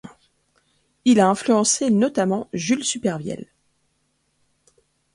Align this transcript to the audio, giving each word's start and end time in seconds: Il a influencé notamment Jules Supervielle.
Il 1.05 1.19
a 1.19 1.29
influencé 1.29 1.91
notamment 1.91 2.49
Jules 2.53 2.83
Supervielle. 2.83 3.51